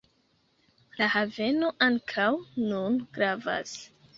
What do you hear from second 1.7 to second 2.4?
ankaŭ